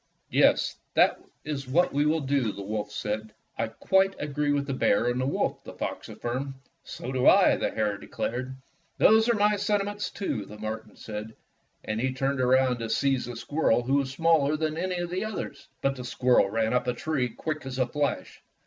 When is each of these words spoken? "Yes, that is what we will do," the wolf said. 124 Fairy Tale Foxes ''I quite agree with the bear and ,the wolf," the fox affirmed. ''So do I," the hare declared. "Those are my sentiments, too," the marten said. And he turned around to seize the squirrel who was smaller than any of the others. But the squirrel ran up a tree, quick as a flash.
"Yes, 0.31 0.77
that 0.95 1.21
is 1.43 1.67
what 1.67 1.93
we 1.93 2.07
will 2.07 2.21
do," 2.21 2.51
the 2.51 2.63
wolf 2.63 2.91
said. 2.91 3.33
124 3.57 3.65
Fairy 3.65 3.65
Tale 3.67 3.67
Foxes 3.67 3.77
''I 3.77 3.87
quite 4.17 4.29
agree 4.29 4.51
with 4.51 4.65
the 4.65 4.73
bear 4.73 5.05
and 5.07 5.21
,the 5.21 5.27
wolf," 5.27 5.63
the 5.63 5.73
fox 5.73 6.09
affirmed. 6.09 6.53
''So 6.83 7.13
do 7.13 7.27
I," 7.27 7.55
the 7.55 7.69
hare 7.69 7.99
declared. 7.99 8.55
"Those 8.97 9.29
are 9.29 9.35
my 9.35 9.57
sentiments, 9.57 10.09
too," 10.09 10.47
the 10.47 10.57
marten 10.57 10.95
said. 10.95 11.35
And 11.83 12.01
he 12.01 12.11
turned 12.13 12.41
around 12.41 12.79
to 12.79 12.89
seize 12.89 13.25
the 13.25 13.35
squirrel 13.35 13.83
who 13.83 13.97
was 13.97 14.09
smaller 14.09 14.57
than 14.57 14.75
any 14.75 14.95
of 14.95 15.11
the 15.11 15.23
others. 15.23 15.67
But 15.83 15.95
the 15.95 16.03
squirrel 16.03 16.49
ran 16.49 16.73
up 16.73 16.87
a 16.87 16.95
tree, 16.95 17.29
quick 17.29 17.63
as 17.67 17.77
a 17.77 17.85
flash. 17.85 18.41